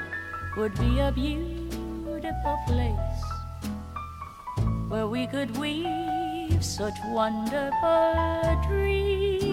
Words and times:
would 0.58 0.76
be 0.78 1.00
a 1.00 1.12
beautiful 1.12 2.60
place 2.68 3.24
where 4.90 5.08
we 5.08 5.26
could 5.26 5.58
weave 5.58 6.64
such 6.64 6.94
wonderful 7.06 8.60
dreams. 8.68 9.50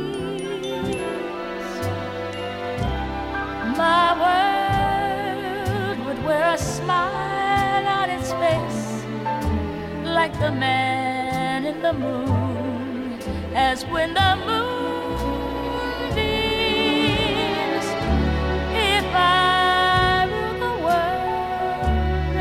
My 3.79 4.07
world 4.23 5.99
would 6.07 6.25
wear 6.27 6.53
a 6.53 6.59
smile 6.59 7.87
on 7.87 8.11
its 8.11 8.33
face 8.33 9.05
like 10.05 10.39
the 10.41 10.51
man 10.51 11.18
the 11.83 11.93
moon, 11.93 13.19
as 13.55 13.85
when 13.87 14.13
the 14.13 14.37
moon 14.47 16.15
beams. 16.15 17.87
If 18.75 19.05
I 19.15 20.27
rule 20.33 20.59
the 20.67 20.75
world, 20.87 22.37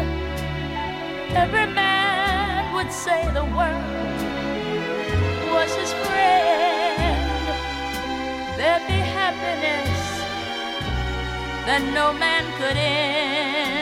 every 1.35 1.67
man 1.67 2.73
would 2.73 2.91
say 2.91 3.29
the 3.33 3.45
world 3.57 4.21
was 5.53 5.71
his 5.75 5.93
friend. 6.05 7.21
There'd 8.57 8.87
be 8.87 8.99
happiness 9.21 9.99
that 11.67 11.81
no 11.93 12.11
man 12.13 12.43
could 12.57 12.77
end. 12.77 13.76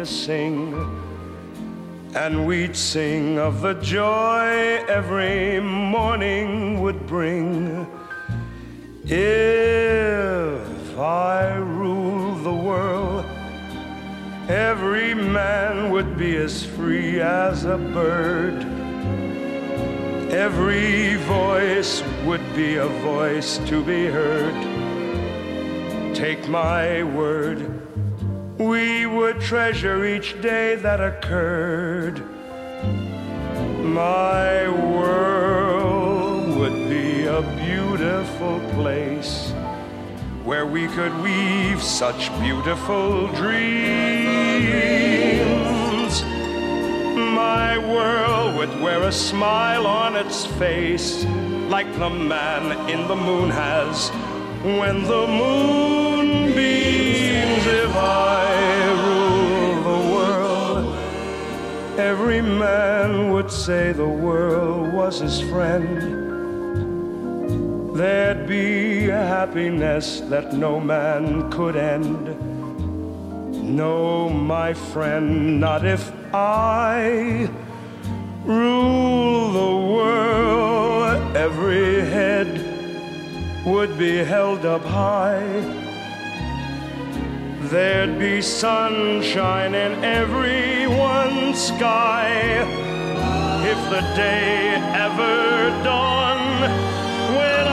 To 0.00 0.06
sing. 0.06 0.72
And 2.14 2.46
we'd 2.46 2.74
sing 2.74 3.38
of 3.38 3.60
the 3.60 3.74
joy 3.74 4.82
every 4.88 5.60
morning 5.60 6.80
would 6.80 7.06
bring. 7.06 7.86
If 9.04 9.38
I 10.98 11.54
rule 11.56 12.34
the 12.36 12.54
world, 12.54 13.26
every 14.48 15.12
man 15.12 15.90
would 15.90 16.16
be 16.16 16.34
as 16.36 16.64
free 16.64 17.20
as 17.20 17.66
a 17.66 17.76
bird. 17.76 18.64
Every 20.32 21.16
voice 21.16 22.02
would 22.24 22.54
be 22.56 22.76
a 22.76 22.88
voice 23.04 23.58
to 23.66 23.84
be 23.84 24.06
heard. 24.06 24.56
Take 26.14 26.48
my 26.48 27.02
word, 27.02 27.79
would 29.32 29.40
treasure 29.40 30.04
each 30.04 30.40
day 30.42 30.74
that 30.74 31.00
occurred. 31.00 32.18
My 33.80 34.68
world 34.68 36.58
would 36.58 36.88
be 36.88 37.26
a 37.26 37.42
beautiful 37.64 38.58
place 38.70 39.52
where 40.42 40.66
we 40.66 40.88
could 40.88 41.16
weave 41.22 41.80
such 41.80 42.28
beautiful 42.40 43.28
dreams. 43.28 43.52
My 47.14 47.78
world 47.78 48.56
would 48.56 48.80
wear 48.80 49.02
a 49.04 49.12
smile 49.12 49.86
on 49.86 50.16
its 50.16 50.44
face 50.44 51.24
like 51.68 51.86
the 52.00 52.10
man 52.10 52.90
in 52.90 53.06
the 53.06 53.14
moon 53.14 53.48
has 53.50 54.08
when 54.64 55.04
the 55.04 55.26
moon 55.28 56.52
beams. 56.56 56.69
Every 62.00 62.40
man 62.40 63.30
would 63.30 63.50
say 63.50 63.92
the 63.92 64.08
world 64.08 64.92
was 64.92 65.20
his 65.20 65.40
friend. 65.40 65.88
There'd 67.94 68.48
be 68.48 69.10
a 69.10 69.24
happiness 69.38 70.20
that 70.32 70.54
no 70.54 70.80
man 70.80 71.50
could 71.50 71.76
end. 71.76 72.24
No, 73.76 74.30
my 74.30 74.72
friend, 74.72 75.60
not 75.60 75.84
if 75.84 76.10
I 76.34 77.48
rule 78.44 79.52
the 79.52 79.94
world. 79.94 81.36
Every 81.36 82.00
head 82.00 82.50
would 83.66 83.98
be 83.98 84.16
held 84.24 84.64
up 84.64 84.84
high. 84.84 85.89
There'd 87.70 88.18
be 88.18 88.42
sunshine 88.42 89.76
in 89.76 90.02
everyone's 90.04 91.56
sky. 91.56 92.26
If 93.62 93.78
the 93.90 94.00
day 94.16 94.74
ever 94.92 95.70
dawned 95.84 96.62
when 97.36 97.69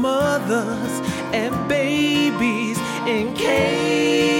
mothers 0.00 1.00
and 1.32 1.68
babies 1.68 2.78
in 3.06 3.34
caves. 3.34 4.39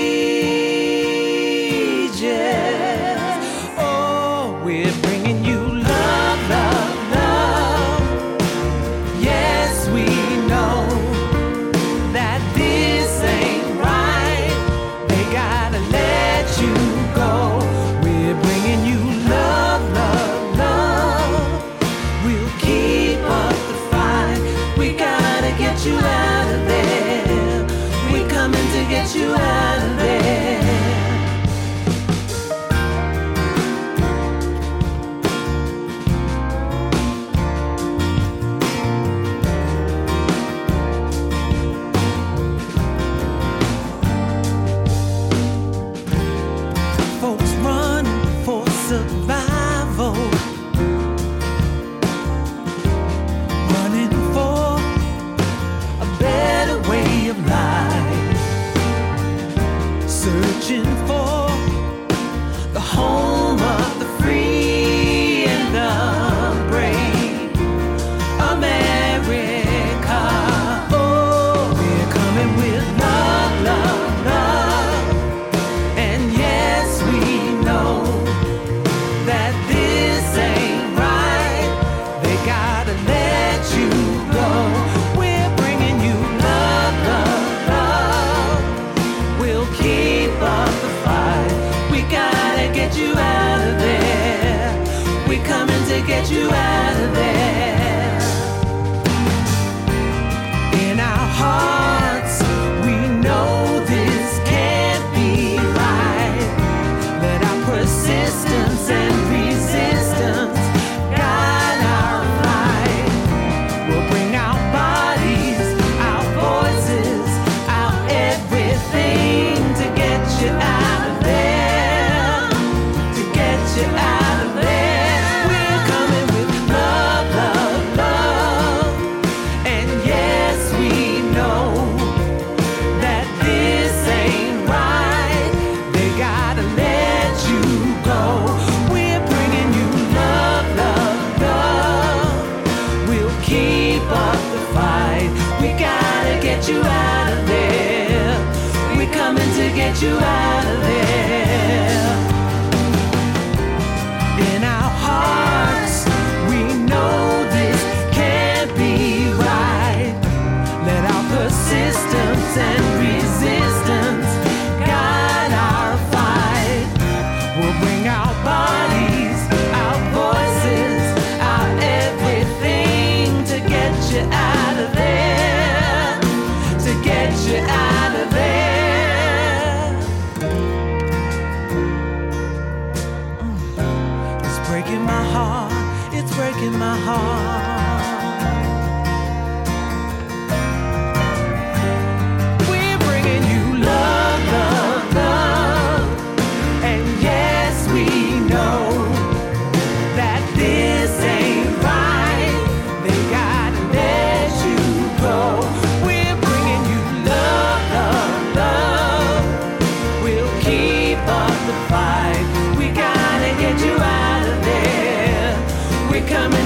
and 162.56 162.89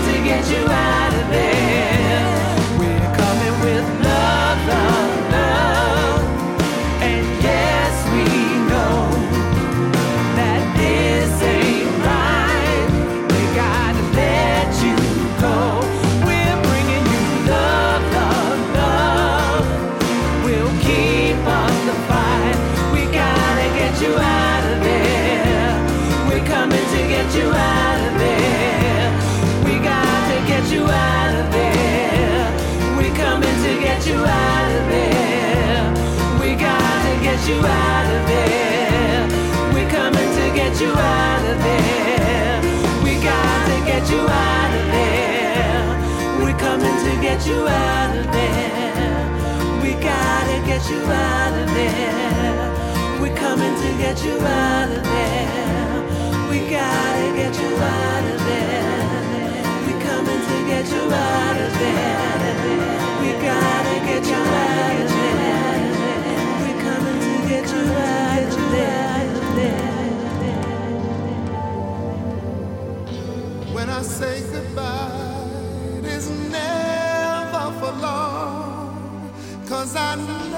to 0.06 0.24
get 0.24 0.44
you 0.50 0.64
out 0.66 1.14
of 1.14 1.30
bed. 1.30 2.43
get 37.44 37.56
you 37.56 37.66
out 37.66 38.06
of 38.06 38.28
here. 38.28 39.28
We're 39.74 39.90
coming 39.90 40.30
to 40.38 40.54
get 40.56 40.80
you 40.80 40.88
out 40.88 41.44
of 41.44 41.58
there. 41.62 42.62
We 43.04 43.22
got 43.22 43.66
to 43.68 43.84
get 43.84 44.08
you 44.10 44.20
out 44.20 44.72
of 44.80 44.84
here. 44.96 45.84
We're 46.42 46.58
coming 46.58 46.96
to 47.04 47.20
get 47.20 47.46
you 47.46 47.68
out 47.68 48.16
of 48.16 48.24
here. 48.32 49.82
We 49.82 49.92
gotta 50.00 50.56
get 50.64 50.88
you 50.88 51.04
out 51.04 51.52
of 51.52 51.68
here. 51.68 53.20
We're 53.20 53.36
coming 53.36 53.74
to 53.76 53.98
get 53.98 54.24
you 54.24 54.38
out 54.40 54.88
of 54.88 55.04
here. 55.04 56.48
We 56.48 56.60
gotta 56.70 57.36
get 57.36 57.54
you 57.60 57.76
out 57.76 58.24
of 58.32 58.40
here. 58.48 59.04
We're 59.84 60.00
coming 60.00 60.40
to 60.48 60.66
get 60.66 60.88
you 60.90 61.12
out 61.12 61.60
of 61.60 61.76
here. 61.76 62.13
Cause 79.84 79.96
I 79.96 80.14
know 80.14 80.56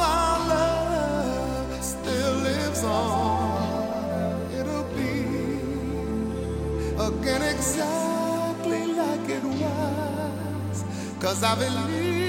our 0.00 0.38
love 0.48 1.84
still 1.84 2.34
lives 2.36 2.82
on. 2.82 4.50
It'll 4.50 4.88
be 4.96 5.26
again 6.98 7.42
exactly 7.42 8.86
like 8.94 9.28
it 9.28 9.44
I 11.42 11.54
believe. 11.54 12.27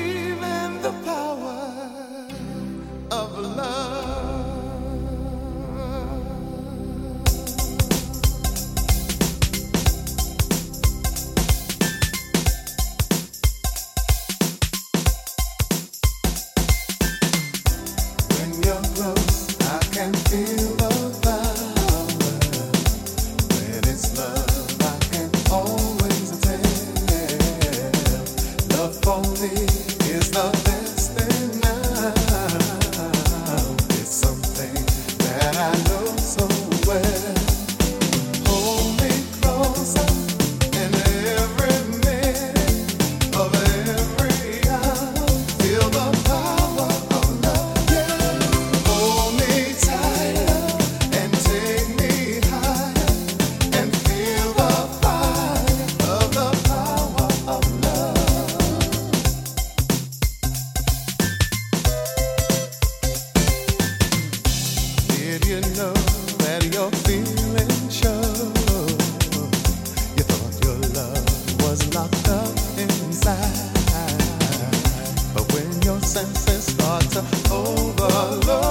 Senses 76.10 76.66
start 76.66 77.04
to 77.12 77.22
overload, 77.54 78.69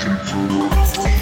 Thank 0.00 0.32
you. 0.32 0.68
the 0.68 1.17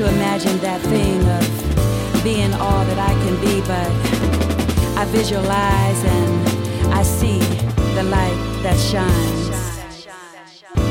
to 0.00 0.08
imagine 0.08 0.56
that 0.60 0.80
thing 0.80 1.20
of 1.28 2.24
being 2.24 2.54
all 2.54 2.84
that 2.86 2.98
I 2.98 3.12
can 3.22 3.36
be, 3.44 3.60
but 3.68 3.90
I 4.96 5.04
visualize 5.12 6.04
and 6.04 6.92
I 6.94 7.02
see 7.02 7.38
the 7.96 8.04
light 8.04 8.38
that 8.62 8.78
shines. 8.78 9.48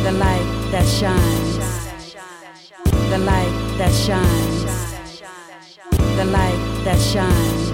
The 0.04 0.12
light 0.12 0.48
that 0.70 0.86
shines. 0.86 1.58
The 3.10 3.18
light 3.18 3.78
that 3.80 3.94
shines. 4.06 4.92
The 6.16 6.26
light 6.26 6.84
that 6.84 7.00
shines. 7.00 7.69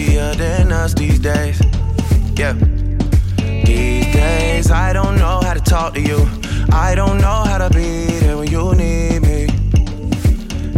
Happier 0.00 0.34
than 0.34 0.72
us 0.72 0.94
these 0.94 1.18
days. 1.18 1.60
Yeah. 2.36 2.52
These 3.64 4.12
days, 4.12 4.70
I 4.70 4.92
don't 4.92 5.16
know 5.16 5.40
how 5.42 5.54
to 5.54 5.60
talk 5.60 5.94
to 5.94 6.00
you. 6.00 6.26
I 6.72 6.94
don't 6.94 7.18
know 7.18 7.42
how 7.46 7.58
to 7.58 7.70
be 7.70 8.06
there 8.20 8.36
when 8.36 8.50
you 8.50 8.74
need 8.74 9.20
me. 9.22 9.46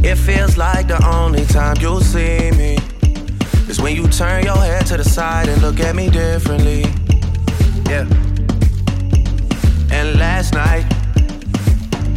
It 0.02 0.16
feels 0.16 0.56
like 0.56 0.88
the 0.88 1.00
only 1.06 1.44
time 1.46 1.76
you'll 1.80 2.00
see 2.00 2.50
me 2.52 2.78
is 3.68 3.80
when 3.80 3.94
you 3.94 4.08
turn 4.08 4.44
your 4.44 4.56
head 4.56 4.87
to 4.87 4.96
the 4.96 5.04
side 5.04 5.48
and 5.48 5.61
look 5.62 5.80
at 5.80 5.94
me 5.94 6.11
differently. 6.11 6.82
Yeah. 7.88 8.06
And 9.90 10.18
last 10.18 10.54
night, 10.54 10.87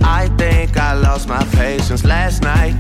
I 0.02 0.30
think 0.38 0.78
I 0.78 0.94
lost 0.94 1.28
my 1.28 1.44
patience. 1.56 2.04
Last 2.04 2.42
night, 2.42 2.76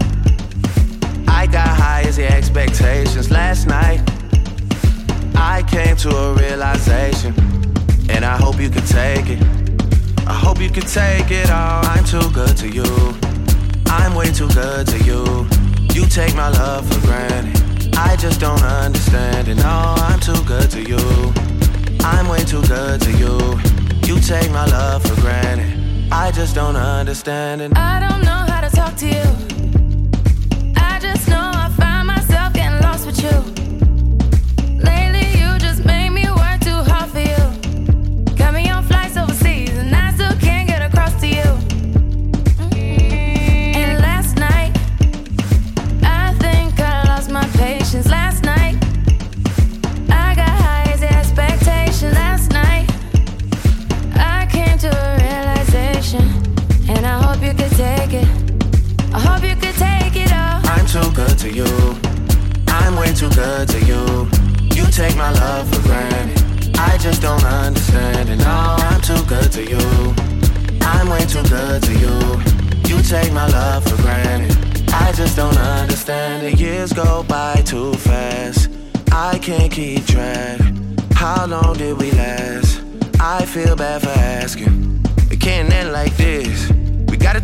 I 1.27 1.47
got 1.47 1.67
high 1.67 2.03
as 2.07 2.15
the 2.15 2.25
expectations. 2.31 3.29
Last 3.29 3.67
night, 3.67 4.01
I 5.37 5.63
came 5.67 5.95
to 5.97 6.09
a 6.09 6.33
realization, 6.33 7.33
and 8.09 8.25
I 8.25 8.37
hope 8.37 8.59
you 8.59 8.69
can 8.69 8.85
take 8.85 9.29
it. 9.29 9.41
I 10.27 10.33
hope 10.33 10.59
you 10.59 10.69
can 10.69 10.83
take 10.83 11.29
it 11.31 11.49
all. 11.49 11.85
I'm 11.85 12.03
too 12.03 12.29
good 12.31 12.57
to 12.57 12.67
you. 12.67 13.15
I'm 13.87 14.15
way 14.15 14.31
too 14.31 14.49
good 14.49 14.87
to 14.87 14.97
you. 15.03 15.47
You 15.93 16.05
take 16.07 16.35
my 16.35 16.49
love 16.49 16.87
for 16.91 16.99
granted. 17.07 17.95
I 17.97 18.15
just 18.17 18.39
don't 18.39 18.61
understand 18.63 19.47
it. 19.47 19.55
No, 19.55 19.95
I'm 19.97 20.19
too 20.19 20.43
good 20.45 20.69
to 20.71 20.81
you. 20.81 21.33
I'm 22.01 22.27
way 22.27 22.43
too 22.43 22.61
good 22.63 23.01
to 23.01 23.11
you. 23.11 23.59
You 24.05 24.19
take 24.19 24.51
my 24.51 24.65
love 24.65 25.03
for 25.03 25.19
granted. 25.21 26.11
I 26.11 26.31
just 26.31 26.55
don't 26.55 26.75
understand 26.75 27.61
it. 27.61 27.75
I 27.75 27.99
don't 27.99 28.21
know 28.23 28.45
how 28.51 28.61
to 28.61 28.69
talk 28.75 28.95
to 28.97 29.07
you. 29.07 29.54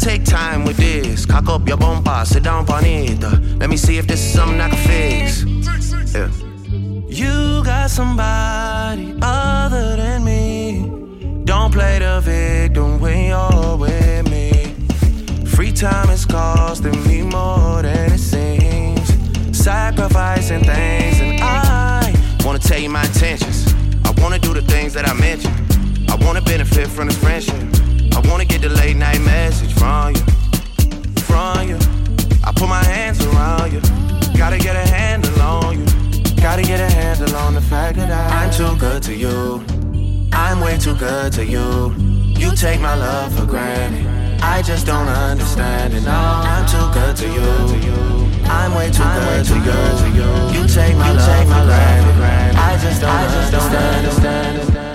Take 0.01 0.25
time 0.25 0.65
with 0.65 0.77
this. 0.77 1.25
Cock 1.25 1.47
up 1.47 1.67
your 1.67 1.77
bumper, 1.77 2.23
sit 2.25 2.43
down 2.43 2.67
on 2.69 2.83
it. 2.85 3.21
Let 3.59 3.69
me 3.69 3.77
see 3.77 3.97
if 3.97 4.07
this 4.07 4.19
is 4.19 4.33
something 4.33 4.59
I 4.59 4.69
can 4.69 4.77
fix. 4.87 5.43
Yeah. 6.13 6.29
You 7.07 7.63
got 7.63 7.89
somebody 7.89 9.15
other 9.21 9.95
than 9.97 10.23
me. 10.23 11.43
Don't 11.45 11.71
play 11.71 11.99
the 11.99 12.19
victim 12.21 12.99
when 12.99 13.27
you're 13.27 13.77
with 13.77 14.29
me. 14.29 14.51
Free 15.45 15.71
time 15.71 16.09
is 16.09 16.25
costing 16.25 17.07
me 17.07 17.21
more 17.21 17.83
than 17.83 18.13
it 18.13 18.17
seems. 18.17 19.07
Sacrificing 19.55 20.63
things, 20.63 21.19
and 21.19 21.39
I 21.41 22.11
wanna 22.43 22.59
tell 22.59 22.79
you 22.79 22.89
my 22.89 23.05
intentions. 23.05 23.71
I 24.03 24.11
wanna 24.19 24.39
do 24.39 24.53
the 24.53 24.63
things 24.63 24.93
that 24.93 25.07
I 25.07 25.13
mentioned. 25.13 26.09
I 26.09 26.15
wanna 26.25 26.41
benefit 26.41 26.87
from 26.87 27.07
the 27.09 27.13
friendship. 27.13 27.70
I 28.15 28.21
wanna 28.29 28.45
get 28.45 28.61
the 28.61 28.69
late 28.69 28.97
night 28.97 29.21
message 29.21 29.73
from 29.73 30.15
you, 30.15 30.21
from 31.21 31.69
you. 31.69 31.77
I 32.43 32.51
put 32.53 32.67
my 32.67 32.83
hands 32.83 33.25
around 33.25 33.71
you. 33.73 33.81
Gotta 34.37 34.57
get 34.57 34.75
a 34.75 34.87
handle 34.87 35.41
on 35.41 35.79
you. 35.79 35.85
Gotta 36.41 36.63
get 36.63 36.79
a 36.79 36.89
handle 36.89 37.35
on 37.35 37.53
the 37.53 37.61
fact 37.61 37.97
that 37.97 38.11
I, 38.11 38.43
I'm 38.43 38.51
too 38.51 38.75
good 38.79 39.03
to 39.03 39.13
you. 39.15 39.63
I'm 40.33 40.59
way 40.59 40.77
too 40.77 40.95
good 40.95 41.31
to 41.33 41.45
you. 41.45 41.93
You 42.39 42.55
take 42.55 42.81
my 42.81 42.95
love 42.95 43.37
for 43.37 43.45
granted. 43.45 44.07
I 44.41 44.61
just 44.61 44.85
don't 44.85 45.07
understand 45.07 45.93
it. 45.93 46.01
No, 46.01 46.11
I'm 46.11 46.65
too 46.67 46.87
good 46.93 47.15
to 47.17 47.27
you. 47.27 47.91
I'm 48.45 48.73
way 48.73 48.89
too 48.89 49.03
good 49.03 49.45
to 49.45 49.55
you. 49.55 50.59
You 50.59 50.67
take 50.67 50.97
my 50.97 51.11
love 51.11 51.47
for 51.47 51.63
granted. 51.67 52.57
I 52.57 52.77
just 52.81 53.01
don't 53.01 53.11
understand 53.11 54.57
it. 54.57 54.90